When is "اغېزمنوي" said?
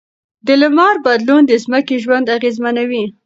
2.37-3.03